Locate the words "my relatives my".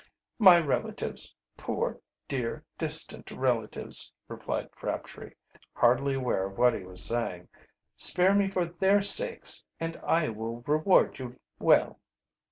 0.39-1.63